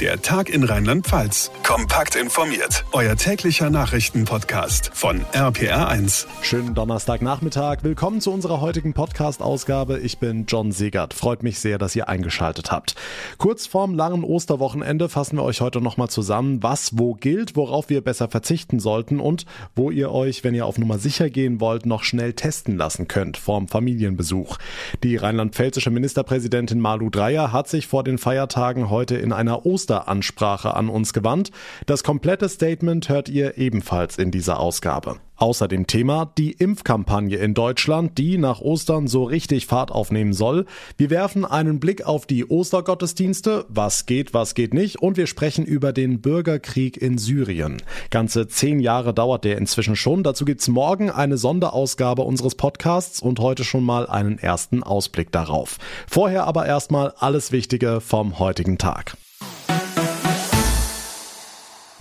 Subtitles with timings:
[0.00, 1.52] Der Tag in Rheinland-Pfalz.
[1.62, 2.84] Kompakt informiert.
[2.90, 6.26] Euer täglicher Nachrichtenpodcast von RPR1.
[6.42, 7.84] Schönen Donnerstagnachmittag.
[7.84, 10.00] Willkommen zu unserer heutigen Podcast-Ausgabe.
[10.00, 11.14] Ich bin John Segert.
[11.14, 12.96] Freut mich sehr, dass ihr eingeschaltet habt.
[13.38, 18.00] Kurz vorm langen Osterwochenende fassen wir euch heute nochmal zusammen, was wo gilt, worauf wir
[18.00, 22.02] besser verzichten sollten und wo ihr euch, wenn ihr auf Nummer sicher gehen wollt, noch
[22.02, 24.58] schnell testen lassen könnt vorm Familienbesuch.
[25.04, 30.74] Die rheinland-pfälzische Ministerpräsidentin Malu Dreyer hat sich vor den Feiertagen heute in einer Oster Osteransprache
[30.74, 31.50] an uns gewandt.
[31.84, 35.16] Das komplette Statement hört ihr ebenfalls in dieser Ausgabe.
[35.36, 40.64] Außerdem Thema die Impfkampagne in Deutschland, die nach Ostern so richtig Fahrt aufnehmen soll.
[40.96, 45.66] Wir werfen einen Blick auf die Ostergottesdienste, was geht, was geht nicht, und wir sprechen
[45.66, 47.82] über den Bürgerkrieg in Syrien.
[48.10, 50.22] Ganze zehn Jahre dauert der inzwischen schon.
[50.22, 55.78] Dazu gibt's morgen eine Sonderausgabe unseres Podcasts und heute schon mal einen ersten Ausblick darauf.
[56.06, 59.16] Vorher aber erstmal alles Wichtige vom heutigen Tag.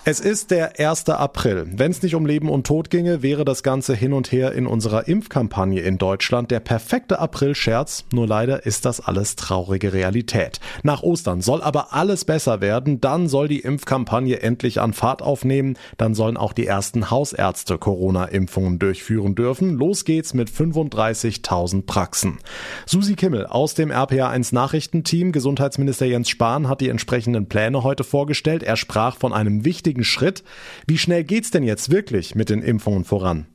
[0.06, 1.08] Es ist der 1.
[1.08, 1.66] April.
[1.66, 4.68] Wenn es nicht um Leben und Tod ginge, wäre das Ganze hin und her in
[4.68, 8.04] unserer Impfkampagne in Deutschland der perfekte April-Scherz.
[8.12, 10.60] Nur leider ist das alles traurige Realität.
[10.84, 13.00] Nach Ostern soll aber alles besser werden.
[13.00, 15.78] Dann soll die Impfkampagne endlich an Fahrt aufnehmen.
[15.96, 19.70] Dann sollen auch die ersten Hausärzte Corona-Impfungen durchführen dürfen.
[19.78, 22.40] Los geht's mit 35.000 Praxen.
[22.86, 28.64] Susi Kimmel aus dem RPA1 Nachrichtenteam, Gesundheitsminister Jens Spahn hat die entsprechenden Pläne heute vorgestellt.
[28.64, 30.44] Er sprach von einem wichtigen richtigen Schritt.
[30.88, 33.46] Wie schnell geht's denn jetzt wirklich mit den Impfungen voran?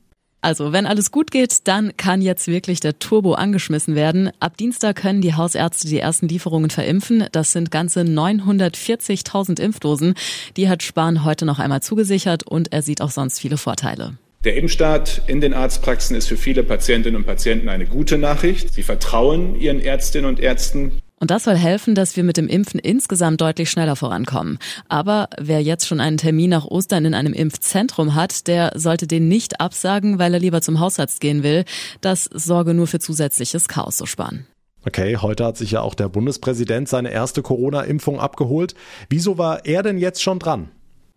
[0.41, 4.31] Also, wenn alles gut geht, dann kann jetzt wirklich der Turbo angeschmissen werden.
[4.39, 7.25] Ab Dienstag können die Hausärzte die ersten Lieferungen verimpfen.
[7.33, 10.13] Das sind ganze 940.000 Impfdosen.
[10.55, 14.13] Die hat Spahn heute noch einmal zugesichert und er sieht auch sonst viele Vorteile.
[14.45, 18.73] Der Impfstart in den Arztpraxen ist für viele Patientinnen und Patienten eine gute Nachricht.
[18.73, 21.01] Sie vertrauen ihren Ärztinnen und Ärzten.
[21.19, 24.57] Und das soll helfen, dass wir mit dem Impfen insgesamt deutlich schneller vorankommen.
[24.87, 29.27] Aber wer jetzt schon einen Termin nach Ostern in einem Impfzentrum hat, der sollte den
[29.27, 31.65] nicht absagen, weil er lieber zum Hausarzt gehen will.
[32.01, 34.47] Das sorge nur für zusätzliches Chaos, so sparen.
[34.85, 38.75] Okay, heute hat sich ja auch der Bundespräsident seine erste Corona-Impfung abgeholt.
[39.09, 40.69] Wieso war er denn jetzt schon dran?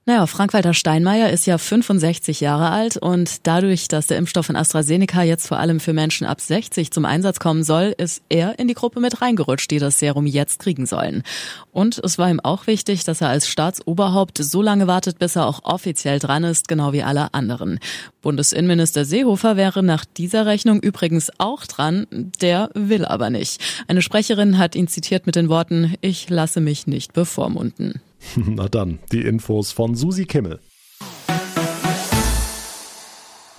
[0.05, 5.23] Naja, Frank-Walter Steinmeier ist ja 65 Jahre alt und dadurch, dass der Impfstoff von AstraZeneca
[5.23, 8.75] jetzt vor allem für Menschen ab 60 zum Einsatz kommen soll, ist er in die
[8.75, 11.23] Gruppe mit reingerutscht, die das Serum jetzt kriegen sollen.
[11.71, 15.47] Und es war ihm auch wichtig, dass er als Staatsoberhaupt so lange wartet, bis er
[15.47, 17.79] auch offiziell dran ist, genau wie alle anderen.
[18.23, 23.63] Bundesinnenminister Seehofer wäre nach dieser Rechnung übrigens auch dran, der will aber nicht.
[23.87, 28.01] Eine Sprecherin hat ihn zitiert mit den Worten, ich lasse mich nicht bevormunden.
[28.37, 30.61] Na dann, die Infos von Susi Kimmel.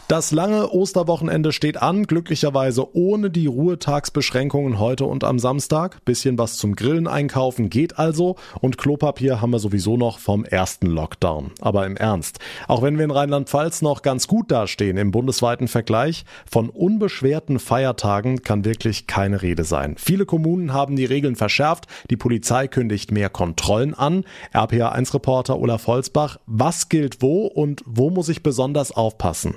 [0.10, 6.04] Das lange Osterwochenende steht an, glücklicherweise ohne die Ruhetagsbeschränkungen heute und am Samstag.
[6.04, 10.88] Bisschen was zum Grillen einkaufen geht also und Klopapier haben wir sowieso noch vom ersten
[10.88, 11.52] Lockdown.
[11.62, 16.26] Aber im Ernst, auch wenn wir in Rheinland-Pfalz noch ganz gut dastehen im bundesweiten Vergleich,
[16.52, 19.96] von unbeschwerten Feiertagen kann wirklich keine Rede sein.
[19.98, 24.26] Viele Kommunen haben die Regeln verschärft, die Polizei kündigt mehr Kontrollen an.
[24.54, 29.56] RPA1-Reporter Olaf Holzbach, was gilt wo und wo muss ich besonders aufpassen?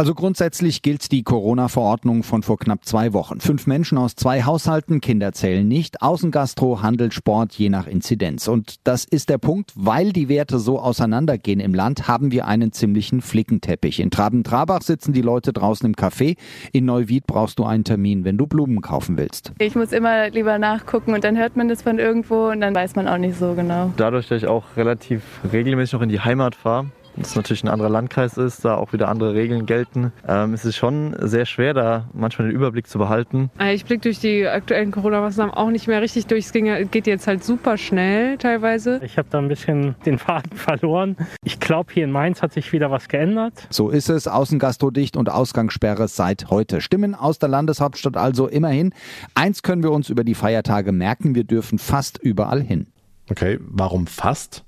[0.00, 3.38] Also grundsätzlich gilt die Corona-Verordnung von vor knapp zwei Wochen.
[3.38, 8.48] Fünf Menschen aus zwei Haushalten, Kinder zählen nicht, Außengastro, Handel, Sport je nach Inzidenz.
[8.48, 12.72] Und das ist der Punkt, weil die Werte so auseinandergehen im Land, haben wir einen
[12.72, 14.00] ziemlichen Flickenteppich.
[14.00, 16.38] In Traben-Trabach sitzen die Leute draußen im Café.
[16.72, 19.52] In Neuwied brauchst du einen Termin, wenn du Blumen kaufen willst.
[19.58, 22.96] Ich muss immer lieber nachgucken und dann hört man das von irgendwo und dann weiß
[22.96, 23.92] man auch nicht so genau.
[23.98, 25.20] Dadurch, dass ich auch relativ
[25.52, 26.86] regelmäßig noch in die Heimat fahre,
[27.22, 30.12] das natürlich ein anderer Landkreis ist, da auch wieder andere Regeln gelten.
[30.26, 33.50] Ähm, es ist schon sehr schwer, da manchmal den Überblick zu behalten.
[33.58, 36.46] Äh, ich blicke durch die aktuellen Corona-Maßnahmen auch nicht mehr richtig durch.
[36.46, 36.52] Es
[36.90, 39.00] geht jetzt halt super schnell teilweise.
[39.04, 41.16] Ich habe da ein bisschen den Faden verloren.
[41.44, 43.66] Ich glaube, hier in Mainz hat sich wieder was geändert.
[43.70, 44.26] So ist es.
[44.26, 46.80] Außengastro dicht und Ausgangssperre seit heute.
[46.80, 48.92] Stimmen aus der Landeshauptstadt also immerhin.
[49.34, 51.34] Eins können wir uns über die Feiertage merken.
[51.34, 52.86] Wir dürfen fast überall hin.
[53.30, 54.64] Okay, warum fast?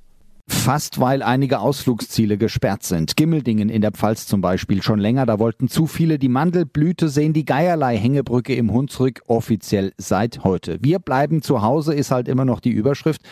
[0.53, 3.17] Fast weil einige Ausflugsziele gesperrt sind.
[3.17, 5.27] Gimmeldingen in der Pfalz zum Beispiel schon länger.
[5.27, 7.33] Da wollten zu viele die Mandelblüte sehen.
[7.33, 10.79] Die Geierlei-Hängebrücke im Hunsrück offiziell seit heute.
[10.81, 13.23] Wir bleiben zu Hause ist halt immer noch die Überschrift.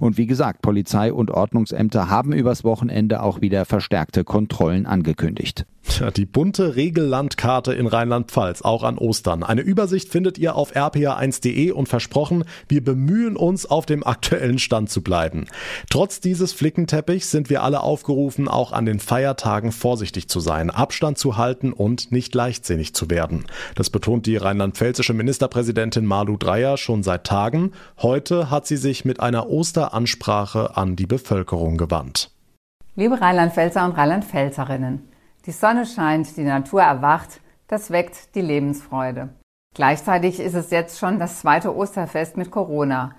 [0.00, 5.66] Und wie gesagt, Polizei und Ordnungsämter haben übers Wochenende auch wieder verstärkte Kontrollen angekündigt.
[6.16, 9.42] Die bunte Regellandkarte in Rheinland-Pfalz, auch an Ostern.
[9.42, 14.88] Eine Übersicht findet ihr auf rpa1.de und versprochen, wir bemühen uns, auf dem aktuellen Stand
[14.88, 15.46] zu bleiben.
[15.90, 21.18] Trotz dieses Flickenteppichs sind wir alle aufgerufen, auch an den Feiertagen vorsichtig zu sein, Abstand
[21.18, 23.44] zu halten und nicht leichtsinnig zu werden.
[23.74, 27.72] Das betont die rheinland-pfälzische Ministerpräsidentin Malu Dreyer schon seit Tagen.
[28.00, 32.30] Heute hat sie sich mit einer Osteransprache an die Bevölkerung gewandt.
[32.96, 35.09] Liebe Rheinland-Pfälzer und Rheinland-Pfälzerinnen,
[35.46, 39.30] die Sonne scheint, die Natur erwacht, das weckt die Lebensfreude.
[39.74, 43.14] Gleichzeitig ist es jetzt schon das zweite Osterfest mit Corona.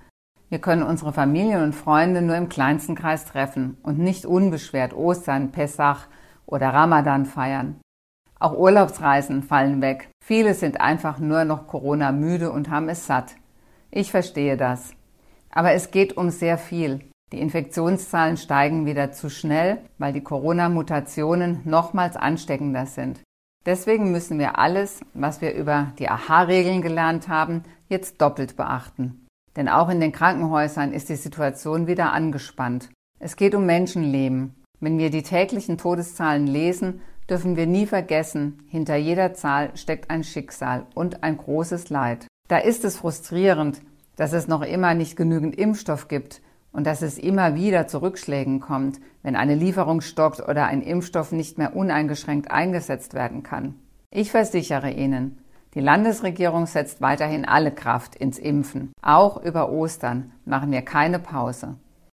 [0.50, 5.52] Wir können unsere Familien und Freunde nur im kleinsten Kreis treffen und nicht unbeschwert Ostern,
[5.52, 6.08] Pessach
[6.46, 7.80] oder Ramadan feiern.
[8.38, 10.10] Auch Urlaubsreisen fallen weg.
[10.26, 13.36] Viele sind einfach nur noch Corona müde und haben es satt.
[13.92, 14.94] Ich verstehe das.
[15.52, 17.11] Aber es geht um sehr viel.
[17.32, 23.22] Die Infektionszahlen steigen wieder zu schnell, weil die Corona-Mutationen nochmals ansteckender sind.
[23.66, 29.28] Deswegen müssen wir alles, was wir über die AHA-Regeln gelernt haben, jetzt doppelt beachten.
[29.56, 32.90] Denn auch in den Krankenhäusern ist die Situation wieder angespannt.
[33.20, 34.56] Es geht um Menschenleben.
[34.80, 40.24] Wenn wir die täglichen Todeszahlen lesen, dürfen wir nie vergessen, hinter jeder Zahl steckt ein
[40.24, 42.28] Schicksal und ein großes Leid.
[42.50, 43.82] Da ist es frustrierend,
[44.16, 48.60] dass es noch immer nicht genügend Impfstoff gibt, und dass es immer wieder zu Rückschlägen
[48.60, 53.76] kommt, wenn eine Lieferung stockt oder ein Impfstoff nicht mehr uneingeschränkt eingesetzt werden kann.
[54.10, 55.38] Ich versichere Ihnen,
[55.74, 58.92] die Landesregierung setzt weiterhin alle Kraft ins Impfen.
[59.02, 61.76] Auch über Ostern machen wir keine Pause.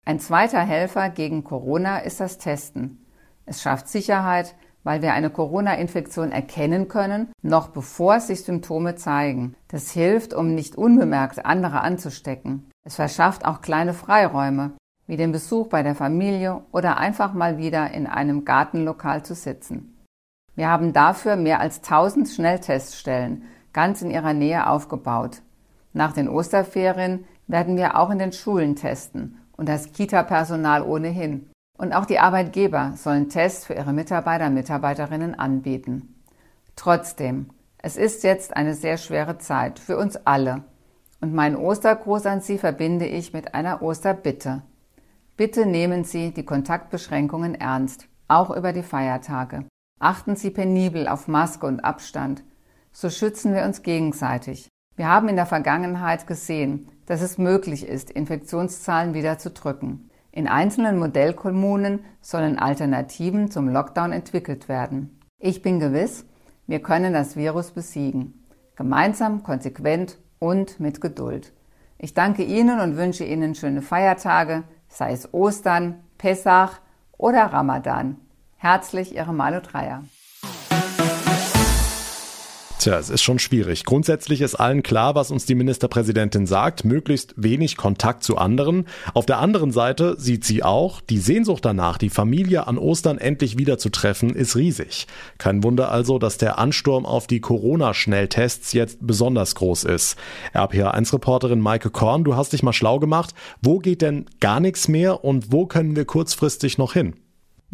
[0.06, 3.04] Ein zweiter Helfer gegen Corona ist das Testen.
[3.44, 4.54] Es schafft Sicherheit,
[4.84, 9.54] weil wir eine Corona-Infektion erkennen können, noch bevor sich Symptome zeigen.
[9.68, 12.70] Das hilft, um nicht unbemerkt andere anzustecken.
[12.84, 14.72] Es verschafft auch kleine Freiräume,
[15.06, 19.96] wie den Besuch bei der Familie oder einfach mal wieder in einem Gartenlokal zu sitzen.
[20.54, 25.42] Wir haben dafür mehr als 1000 Schnellteststellen ganz in ihrer Nähe aufgebaut.
[25.92, 31.51] Nach den Osterferien werden wir auch in den Schulen testen und das Kita-Personal ohnehin.
[31.82, 36.14] Und auch die Arbeitgeber sollen Tests für ihre Mitarbeiter und Mitarbeiterinnen anbieten.
[36.76, 40.62] Trotzdem, es ist jetzt eine sehr schwere Zeit für uns alle
[41.20, 44.62] und meinen Ostergruß an Sie verbinde ich mit einer Osterbitte.
[45.36, 49.64] Bitte nehmen Sie die Kontaktbeschränkungen ernst, auch über die Feiertage.
[49.98, 52.44] Achten Sie penibel auf Maske und Abstand.
[52.92, 54.68] So schützen wir uns gegenseitig.
[54.94, 60.08] Wir haben in der Vergangenheit gesehen, dass es möglich ist, Infektionszahlen wieder zu drücken.
[60.34, 65.20] In einzelnen Modellkommunen sollen Alternativen zum Lockdown entwickelt werden.
[65.38, 66.24] Ich bin gewiss,
[66.66, 68.42] wir können das Virus besiegen.
[68.74, 71.52] Gemeinsam, konsequent und mit Geduld.
[71.98, 76.80] Ich danke Ihnen und wünsche Ihnen schöne Feiertage, sei es Ostern, Pessach
[77.18, 78.16] oder Ramadan.
[78.56, 80.02] Herzlich Ihre Malu Dreier.
[82.82, 83.84] Tja, es ist schon schwierig.
[83.84, 88.88] Grundsätzlich ist allen klar, was uns die Ministerpräsidentin sagt, möglichst wenig Kontakt zu anderen.
[89.14, 93.56] Auf der anderen Seite sieht sie auch, die Sehnsucht danach, die Familie an Ostern endlich
[93.56, 95.06] wieder zu treffen, ist riesig.
[95.38, 100.16] Kein Wunder also, dass der Ansturm auf die Corona-Schnelltests jetzt besonders groß ist.
[100.52, 103.32] RPA1-Reporterin Maike Korn, du hast dich mal schlau gemacht.
[103.62, 107.14] Wo geht denn gar nichts mehr und wo können wir kurzfristig noch hin?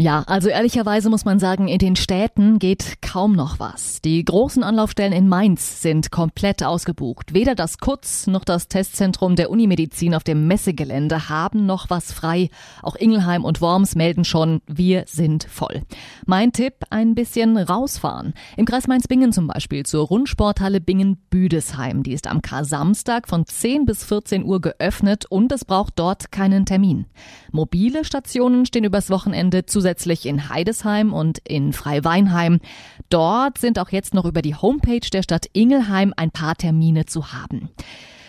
[0.00, 4.00] Ja, also ehrlicherweise muss man sagen, in den Städten geht kaum noch was.
[4.00, 7.34] Die großen Anlaufstellen in Mainz sind komplett ausgebucht.
[7.34, 12.48] Weder das Kutz noch das Testzentrum der Unimedizin auf dem Messegelände haben noch was frei.
[12.80, 15.82] Auch Ingelheim und Worms melden schon, wir sind voll.
[16.26, 18.34] Mein Tipp, ein bisschen rausfahren.
[18.56, 22.04] Im Kreis Mainz-Bingen zum Beispiel zur Rundsporthalle Bingen-Büdesheim.
[22.04, 26.66] Die ist am Kar-Samstag von 10 bis 14 Uhr geöffnet und es braucht dort keinen
[26.66, 27.06] Termin.
[27.50, 32.60] Mobile Stationen stehen übers Wochenende zusätzlich zusätzlich in Heidesheim und in Freiweinheim.
[33.08, 37.32] Dort sind auch jetzt noch über die Homepage der Stadt Ingelheim ein paar Termine zu
[37.32, 37.70] haben.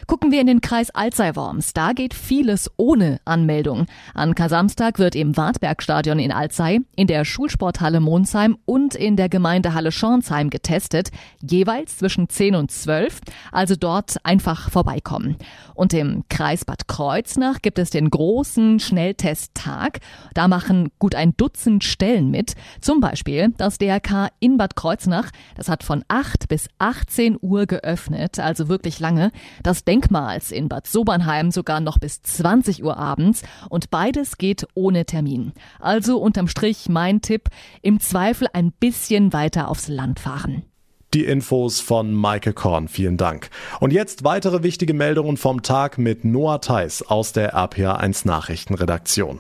[0.10, 1.74] Gucken wir in den Kreis Alzey-Worms.
[1.74, 3.86] Da geht vieles ohne Anmeldung.
[4.16, 9.92] An Kasamstag wird im Wartbergstadion in Alzey, in der Schulsporthalle Monsheim und in der Gemeindehalle
[9.92, 11.12] Schornsheim getestet,
[11.48, 13.20] jeweils zwischen 10 und 12,
[13.51, 15.38] also dort einfach vorbeikommen.
[15.75, 20.00] Und im Kreis Bad Kreuznach gibt es den großen Schnelltesttag.
[20.34, 22.56] Da machen gut ein Dutzend Stellen mit.
[22.82, 25.30] Zum Beispiel das DRK in Bad Kreuznach.
[25.56, 29.32] Das hat von 8 bis 18 Uhr geöffnet, also wirklich lange.
[29.62, 34.65] Das Denk Denkmals in Bad Sobernheim sogar noch bis 20 Uhr abends und beides geht
[34.74, 35.51] ohne Termin.
[35.79, 37.50] Also unterm Strich mein Tipp,
[37.82, 40.63] im Zweifel ein bisschen weiter aufs Land fahren.
[41.13, 42.88] Die Infos von Maike Korn.
[42.88, 43.50] Vielen Dank.
[43.79, 49.39] Und jetzt weitere wichtige Meldungen vom Tag mit Noah Theis aus der RPA1 Nachrichtenredaktion.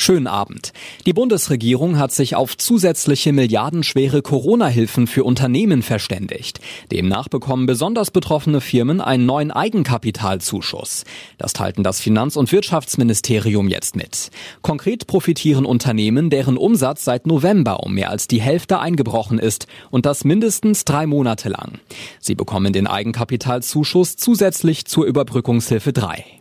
[0.00, 0.72] Schönen Abend.
[1.06, 6.60] Die Bundesregierung hat sich auf zusätzliche milliardenschwere Corona-Hilfen für Unternehmen verständigt.
[6.92, 11.04] Demnach bekommen besonders betroffene Firmen einen neuen Eigenkapitalzuschuss.
[11.36, 14.30] Das teilten das Finanz- und Wirtschaftsministerium jetzt mit.
[14.62, 20.06] Konkret profitieren Unternehmen, deren Umsatz seit November um mehr als die Hälfte eingebrochen ist und
[20.06, 21.80] das mindestens drei Monate lang.
[22.20, 26.37] Sie bekommen den Eigenkapitalzuschuss zusätzlich zur Überbrückungshilfe 3.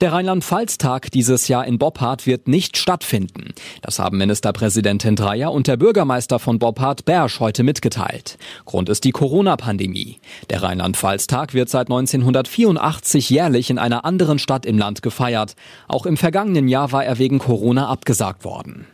[0.00, 3.52] Der Rheinland-Pfalz-Tag dieses Jahr in Boppard wird nicht stattfinden.
[3.82, 8.38] Das haben Ministerpräsidentin Dreyer und der Bürgermeister von Boppard Bersch heute mitgeteilt.
[8.64, 10.20] Grund ist die Corona-Pandemie.
[10.50, 15.56] Der Rheinland-Pfalz-Tag wird seit 1984 jährlich in einer anderen Stadt im Land gefeiert.
[15.88, 18.86] Auch im vergangenen Jahr war er wegen Corona abgesagt worden.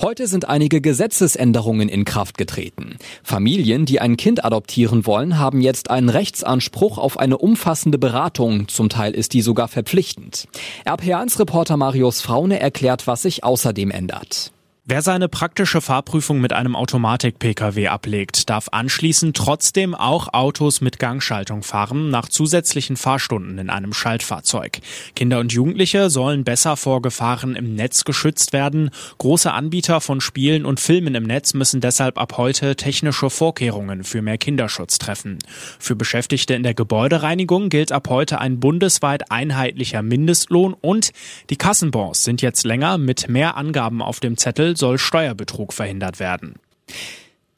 [0.00, 2.98] Heute sind einige Gesetzesänderungen in Kraft getreten.
[3.24, 8.68] Familien, die ein Kind adoptieren wollen, haben jetzt einen Rechtsanspruch auf eine umfassende Beratung.
[8.68, 10.46] Zum Teil ist die sogar verpflichtend.
[10.86, 14.52] RPA1-Reporter Marius Fraune erklärt, was sich außerdem ändert.
[14.90, 21.62] Wer seine praktische Fahrprüfung mit einem Automatik-Pkw ablegt, darf anschließend trotzdem auch Autos mit Gangschaltung
[21.62, 24.78] fahren, nach zusätzlichen Fahrstunden in einem Schaltfahrzeug.
[25.14, 28.88] Kinder und Jugendliche sollen besser vor Gefahren im Netz geschützt werden.
[29.18, 34.22] Große Anbieter von Spielen und Filmen im Netz müssen deshalb ab heute technische Vorkehrungen für
[34.22, 35.38] mehr Kinderschutz treffen.
[35.78, 41.10] Für Beschäftigte in der Gebäudereinigung gilt ab heute ein bundesweit einheitlicher Mindestlohn und
[41.50, 46.54] die Kassenbons sind jetzt länger mit mehr Angaben auf dem Zettel soll Steuerbetrug verhindert werden.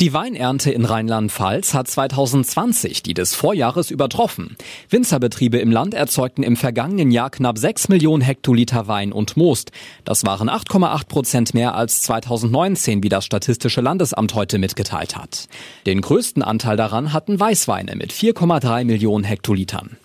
[0.00, 4.56] Die Weinernte in Rheinland-Pfalz hat 2020 die des Vorjahres übertroffen.
[4.88, 9.72] Winzerbetriebe im Land erzeugten im vergangenen Jahr knapp 6 Millionen Hektoliter Wein und Most.
[10.06, 15.48] Das waren 8,8 Prozent mehr als 2019, wie das Statistische Landesamt heute mitgeteilt hat.
[15.84, 19.98] Den größten Anteil daran hatten Weißweine mit 4,3 Millionen Hektolitern.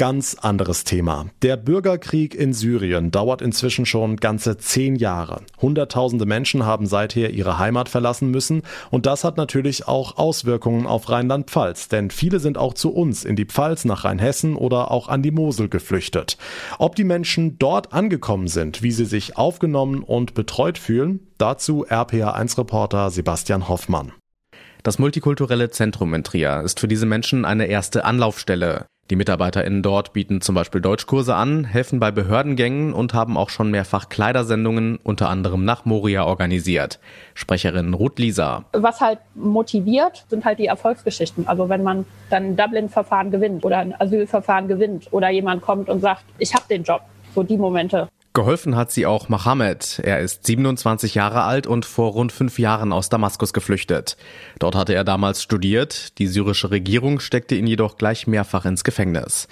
[0.00, 1.26] Ganz anderes Thema.
[1.42, 5.42] Der Bürgerkrieg in Syrien dauert inzwischen schon ganze zehn Jahre.
[5.60, 8.62] Hunderttausende Menschen haben seither ihre Heimat verlassen müssen
[8.92, 13.34] und das hat natürlich auch Auswirkungen auf Rheinland-Pfalz, denn viele sind auch zu uns in
[13.34, 16.38] die Pfalz nach Rheinhessen oder auch an die Mosel geflüchtet.
[16.78, 23.10] Ob die Menschen dort angekommen sind, wie sie sich aufgenommen und betreut fühlen, dazu RPA1-Reporter
[23.10, 24.12] Sebastian Hoffmann.
[24.84, 28.86] Das multikulturelle Zentrum in Trier ist für diese Menschen eine erste Anlaufstelle.
[29.10, 33.70] Die MitarbeiterInnen dort bieten zum Beispiel Deutschkurse an, helfen bei Behördengängen und haben auch schon
[33.70, 37.00] mehrfach Kleidersendungen unter anderem nach Moria organisiert.
[37.32, 38.66] Sprecherin Ruth Lisa.
[38.72, 41.48] Was halt motiviert, sind halt die Erfolgsgeschichten.
[41.48, 46.00] Also wenn man dann ein Dublin-Verfahren gewinnt oder ein Asylverfahren gewinnt oder jemand kommt und
[46.00, 47.00] sagt, ich habe den Job.
[47.34, 48.08] So die Momente.
[48.38, 50.00] Geholfen hat sie auch Mohammed.
[50.04, 54.16] Er ist 27 Jahre alt und vor rund fünf Jahren aus Damaskus geflüchtet.
[54.60, 56.16] Dort hatte er damals studiert.
[56.20, 59.48] Die syrische Regierung steckte ihn jedoch gleich mehrfach ins Gefängnis.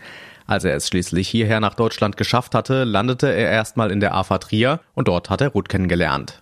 [0.49, 4.39] Als er es schließlich hierher nach Deutschland geschafft hatte, landete er erstmal in der AFA
[4.39, 6.41] Trier und dort hat er Ruth kennengelernt.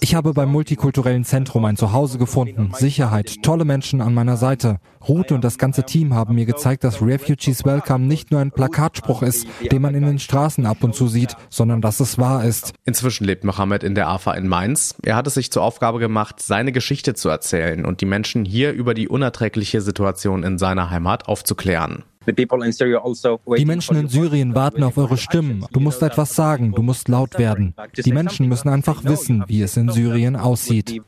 [0.00, 4.78] Ich habe beim multikulturellen Zentrum ein Zuhause gefunden, Sicherheit, tolle Menschen an meiner Seite.
[5.08, 9.22] Ruth und das ganze Team haben mir gezeigt, dass Refugees Welcome nicht nur ein Plakatspruch
[9.22, 12.72] ist, den man in den Straßen ab und zu sieht, sondern dass es wahr ist.
[12.84, 14.96] Inzwischen lebt Mohammed in der AFA in Mainz.
[15.02, 18.72] Er hat es sich zur Aufgabe gemacht, seine Geschichte zu erzählen und die Menschen hier
[18.72, 22.02] über die unerträgliche Situation in seiner Heimat aufzuklären.
[22.26, 25.66] Also die Menschen in Syrien warten auf eure Stimmen.
[25.72, 27.74] Du musst etwas sagen, du musst laut werden.
[28.04, 31.02] Die Menschen müssen einfach wissen, wie es in Syrien aussieht.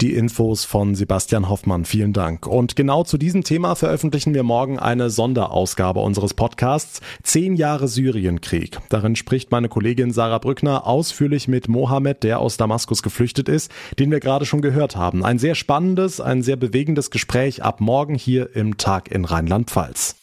[0.00, 1.84] Die Infos von Sebastian Hoffmann.
[1.84, 2.46] Vielen Dank.
[2.46, 8.78] Und genau zu diesem Thema veröffentlichen wir morgen eine Sonderausgabe unseres Podcasts Zehn Jahre Syrienkrieg.
[8.90, 14.12] Darin spricht meine Kollegin Sarah Brückner ausführlich mit Mohammed, der aus Damaskus geflüchtet ist, den
[14.12, 15.24] wir gerade schon gehört haben.
[15.24, 20.17] Ein sehr spannendes, ein sehr bewegendes Gespräch ab morgen hier im Tag in Rheinland-Pfalz.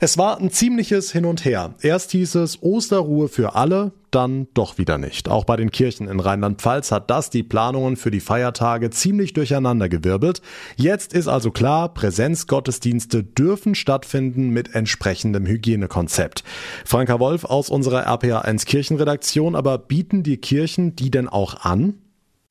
[0.00, 1.74] Es war ein ziemliches Hin und Her.
[1.80, 5.28] Erst hieß es Osterruhe für alle, dann doch wieder nicht.
[5.28, 10.40] Auch bei den Kirchen in Rheinland-Pfalz hat das die Planungen für die Feiertage ziemlich durcheinandergewirbelt.
[10.76, 16.44] Jetzt ist also klar, Präsenzgottesdienste dürfen stattfinden mit entsprechendem Hygienekonzept.
[16.84, 21.94] Franka Wolf aus unserer RPA1 Kirchenredaktion, aber bieten die Kirchen die denn auch an?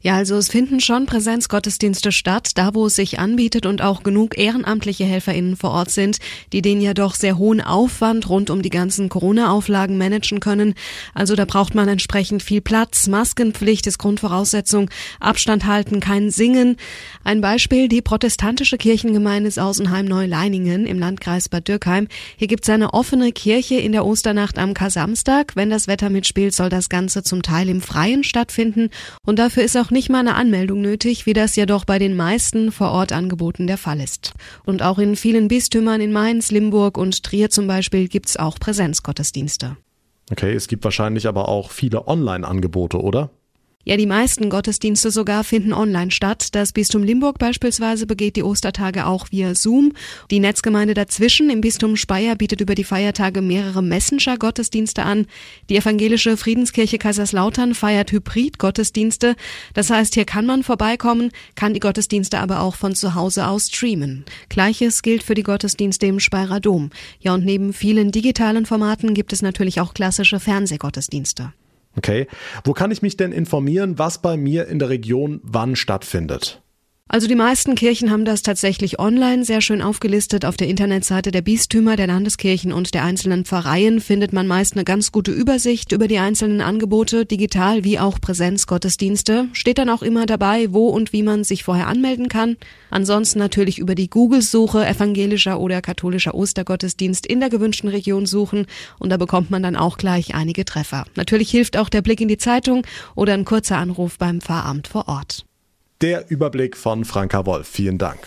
[0.04, 4.38] Ja, also es finden schon Präsenzgottesdienste statt, da wo es sich anbietet und auch genug
[4.38, 6.18] ehrenamtliche HelferInnen vor Ort sind,
[6.52, 10.74] die den ja doch sehr hohen Aufwand rund um die ganzen Corona-Auflagen managen können.
[11.14, 13.08] Also da braucht man entsprechend viel Platz.
[13.08, 14.90] Maskenpflicht ist Grundvoraussetzung.
[15.22, 16.76] Abstand halten, kein Singen.
[17.24, 22.10] Ein Beispiel, die protestantische Kirchengemeinde Sausenheim-Neuleiningen im Landkreis Bad Dürkheim.
[22.36, 25.56] Hier gibt's eine offene Kirche in der Osternacht am Kasamstag.
[25.56, 28.90] Wenn das Wetter mitspielt, soll das Ganze zum Teil im Freien stattfinden
[29.26, 32.72] und dafür ist auch nicht mal eine Anmeldung nötig, wie das jedoch bei den meisten
[32.72, 34.34] Vor-Ort-Angeboten der Fall ist.
[34.66, 39.78] Und auch in vielen Bistümern in Mainz, Limburg und Trier zum Beispiel gibt's auch Präsenzgottesdienste.
[40.32, 43.30] Okay, es gibt wahrscheinlich aber auch viele Online-Angebote, oder?
[43.86, 46.56] Ja, die meisten Gottesdienste sogar finden online statt.
[46.56, 49.92] Das Bistum Limburg beispielsweise begeht die Ostertage auch via Zoom.
[50.32, 55.26] Die Netzgemeinde dazwischen im Bistum Speyer bietet über die Feiertage mehrere Messenger-Gottesdienste an.
[55.70, 59.36] Die evangelische Friedenskirche Kaiserslautern feiert Hybrid-Gottesdienste.
[59.74, 63.68] Das heißt, hier kann man vorbeikommen, kann die Gottesdienste aber auch von zu Hause aus
[63.68, 64.24] streamen.
[64.48, 66.90] Gleiches gilt für die Gottesdienste im Speyerer Dom.
[67.20, 71.52] Ja, und neben vielen digitalen Formaten gibt es natürlich auch klassische Fernsehgottesdienste.
[71.96, 72.28] Okay.
[72.64, 76.63] Wo kann ich mich denn informieren, was bei mir in der Region wann stattfindet?
[77.14, 80.46] Also die meisten Kirchen haben das tatsächlich online sehr schön aufgelistet.
[80.46, 84.84] Auf der Internetseite der Bistümer, der Landeskirchen und der einzelnen Pfarreien findet man meist eine
[84.84, 89.48] ganz gute Übersicht über die einzelnen Angebote, digital wie auch Präsenzgottesdienste.
[89.54, 92.58] Steht dann auch immer dabei, wo und wie man sich vorher anmelden kann.
[92.90, 98.66] Ansonsten natürlich über die Google-Suche evangelischer oder katholischer Ostergottesdienst in der gewünschten Region suchen
[98.98, 101.06] und da bekommt man dann auch gleich einige Treffer.
[101.16, 105.08] Natürlich hilft auch der Blick in die Zeitung oder ein kurzer Anruf beim Pfarramt vor
[105.08, 105.46] Ort.
[106.04, 107.66] Der Überblick von Franka Wolf.
[107.66, 108.20] Vielen Dank.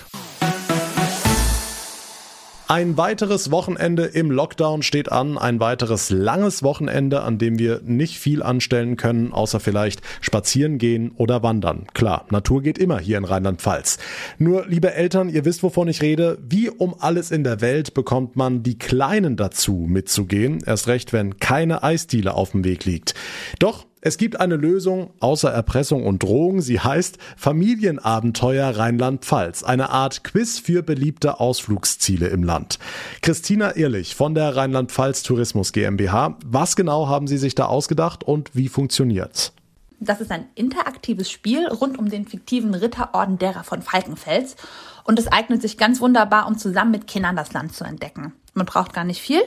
[2.69, 8.19] Ein weiteres Wochenende im Lockdown steht an, ein weiteres langes Wochenende, an dem wir nicht
[8.19, 11.85] viel anstellen können, außer vielleicht spazieren gehen oder wandern.
[11.93, 13.99] Klar, Natur geht immer hier in Rheinland-Pfalz.
[14.39, 18.37] Nur, liebe Eltern, ihr wisst, wovon ich rede, wie um alles in der Welt bekommt
[18.37, 23.15] man die Kleinen dazu mitzugehen, erst recht, wenn keine Eisdiele auf dem Weg liegt.
[23.59, 26.61] Doch es gibt eine Lösung außer Erpressung und Drohung.
[26.61, 29.65] Sie heißt Familienabenteuer Rheinland-Pfalz.
[29.65, 32.79] Eine Art Quiz für beliebte Ausflugsziele im Land.
[33.21, 36.39] Christina Ehrlich von der Rheinland-Pfalz Tourismus GmbH.
[36.47, 39.53] Was genau haben Sie sich da ausgedacht und wie funktioniert's?
[39.99, 44.55] Das ist ein interaktives Spiel rund um den fiktiven Ritterorden derer von Falkenfels.
[45.03, 48.35] Und es eignet sich ganz wunderbar, um zusammen mit Kindern das Land zu entdecken.
[48.55, 49.43] Man braucht gar nicht viel.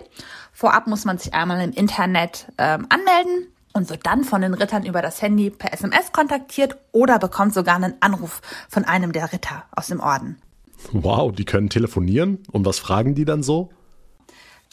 [0.51, 4.85] Vorab muss man sich einmal im Internet ähm, anmelden und wird dann von den Rittern
[4.85, 9.63] über das Handy per SMS kontaktiert oder bekommt sogar einen Anruf von einem der Ritter
[9.75, 10.41] aus dem Orden.
[10.91, 12.39] Wow, die können telefonieren?
[12.51, 13.69] Und was fragen die dann so?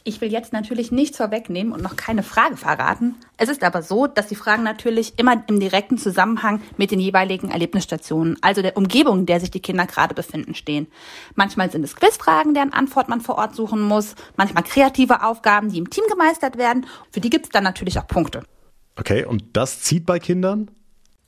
[0.09, 3.17] Ich will jetzt natürlich nichts vorwegnehmen und noch keine Frage verraten.
[3.39, 7.51] Es ist aber so, dass die Fragen natürlich immer im direkten Zusammenhang mit den jeweiligen
[7.51, 10.87] Erlebnisstationen, also der Umgebung, in der sich die Kinder gerade befinden, stehen.
[11.35, 15.79] Manchmal sind es Quizfragen, deren Antwort man vor Ort suchen muss, manchmal kreative Aufgaben, die
[15.79, 16.87] im Team gemeistert werden.
[17.11, 18.45] Für die gibt es dann natürlich auch Punkte.
[18.99, 20.71] Okay, und das zieht bei Kindern?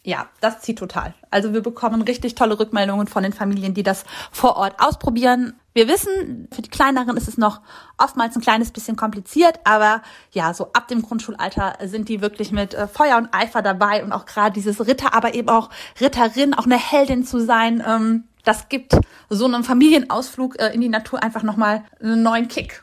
[0.05, 1.15] Ja, das zieht total.
[1.31, 5.55] Also wir bekommen richtig tolle Rückmeldungen von den Familien, die das vor Ort ausprobieren.
[5.75, 7.61] Wir wissen, für die Kleineren ist es noch
[7.99, 10.03] oftmals ein kleines bisschen kompliziert, aber
[10.33, 14.13] ja, so ab dem Grundschulalter sind die wirklich mit äh, Feuer und Eifer dabei und
[14.13, 15.69] auch gerade dieses Ritter, aber eben auch
[16.01, 18.97] Ritterin, auch eine Heldin zu sein, ähm, das gibt
[19.29, 22.83] so einem Familienausflug äh, in die Natur einfach nochmal einen neuen Kick.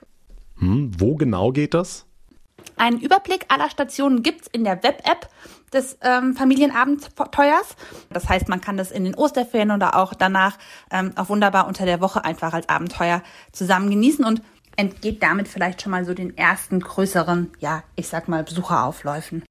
[0.58, 2.06] Hm, wo genau geht das?
[2.78, 5.30] Einen Überblick aller Stationen gibt's in der Web-App
[5.73, 7.75] des ähm, Familienabenteuers.
[8.10, 10.58] Das heißt, man kann das in den Osterferien oder auch danach
[10.91, 14.41] ähm, auch wunderbar unter der Woche einfach als Abenteuer zusammen genießen und
[14.78, 19.43] entgeht damit vielleicht schon mal so den ersten größeren, ja, ich sag mal, Besucheraufläufen.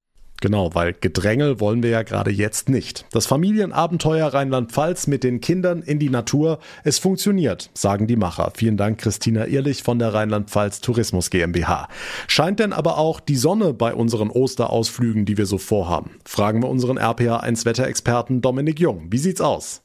[0.44, 3.06] Genau, weil Gedrängel wollen wir ja gerade jetzt nicht.
[3.12, 8.52] Das Familienabenteuer Rheinland-Pfalz mit den Kindern in die Natur, es funktioniert, sagen die Macher.
[8.54, 11.88] Vielen Dank Christina Ehrlich von der Rheinland-Pfalz Tourismus GmbH.
[12.26, 16.10] Scheint denn aber auch die Sonne bei unseren Osterausflügen, die wir so vorhaben?
[16.26, 19.06] Fragen wir unseren RPA1-Wetterexperten Dominik Jung.
[19.08, 19.83] Wie sieht's aus?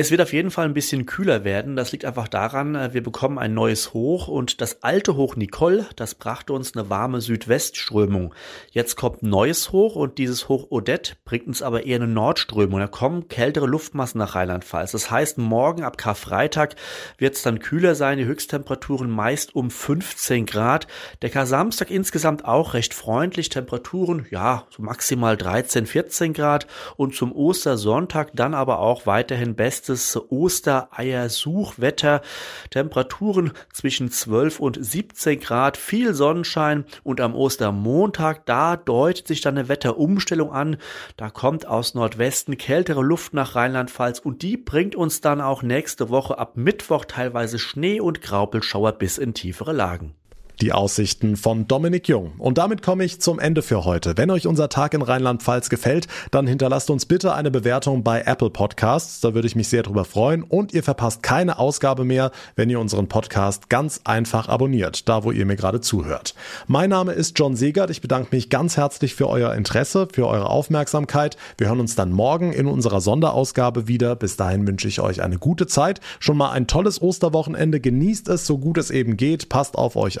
[0.00, 1.76] Es wird auf jeden Fall ein bisschen kühler werden.
[1.76, 5.84] Das liegt einfach daran, äh, wir bekommen ein neues Hoch und das alte Hoch Nicole,
[5.94, 8.34] das brachte uns eine warme Südwestströmung.
[8.70, 12.80] Jetzt kommt neues Hoch und dieses Hoch Odette bringt uns aber eher eine Nordströmung.
[12.80, 14.92] Da kommen kältere Luftmassen nach Rheinland-Pfalz.
[14.92, 16.76] Das heißt, morgen ab Karfreitag
[17.18, 18.16] wird es dann kühler sein.
[18.16, 20.86] Die Höchsttemperaturen meist um 15 Grad.
[21.20, 23.50] Der Kar-Samstag insgesamt auch recht freundlich.
[23.50, 29.89] Temperaturen, ja, so maximal 13, 14 Grad und zum Ostersonntag dann aber auch weiterhin best
[29.90, 32.22] bestes Ostereiersuchwetter.
[32.70, 39.58] Temperaturen zwischen 12 und 17 Grad, viel Sonnenschein und am Ostermontag, da deutet sich dann
[39.58, 40.76] eine Wetterumstellung an.
[41.16, 46.08] Da kommt aus Nordwesten kältere Luft nach Rheinland-Pfalz und die bringt uns dann auch nächste
[46.08, 50.14] Woche ab Mittwoch teilweise Schnee und Graupelschauer bis in tiefere Lagen.
[50.60, 52.32] Die Aussichten von Dominik Jung.
[52.36, 54.18] Und damit komme ich zum Ende für heute.
[54.18, 58.50] Wenn euch unser Tag in Rheinland-Pfalz gefällt, dann hinterlasst uns bitte eine Bewertung bei Apple
[58.50, 59.20] Podcasts.
[59.20, 60.42] Da würde ich mich sehr drüber freuen.
[60.42, 65.30] Und ihr verpasst keine Ausgabe mehr, wenn ihr unseren Podcast ganz einfach abonniert, da wo
[65.30, 66.34] ihr mir gerade zuhört.
[66.66, 67.88] Mein Name ist John Segert.
[67.88, 71.38] Ich bedanke mich ganz herzlich für euer Interesse, für eure Aufmerksamkeit.
[71.56, 74.14] Wir hören uns dann morgen in unserer Sonderausgabe wieder.
[74.14, 76.02] Bis dahin wünsche ich euch eine gute Zeit.
[76.18, 77.80] Schon mal ein tolles Osterwochenende.
[77.80, 79.48] Genießt es, so gut es eben geht.
[79.48, 80.20] Passt auf euch